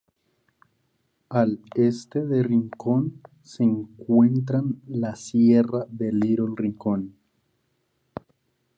Al 1.29 1.59
este 1.75 2.25
de 2.25 2.41
Rincón 2.41 3.21
se 3.43 3.61
encuentran 3.63 4.81
la 4.87 5.15
sierra 5.15 5.85
de 5.91 6.11
Little 6.11 6.53
Rincón. 6.57 7.13